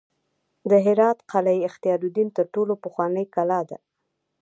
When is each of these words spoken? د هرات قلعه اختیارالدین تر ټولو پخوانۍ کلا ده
د 0.69 0.71
هرات 0.85 1.17
قلعه 1.31 1.65
اختیارالدین 1.69 2.27
تر 2.37 2.45
ټولو 2.53 2.73
پخوانۍ 2.83 3.25
کلا 3.35 3.61
ده 3.69 3.77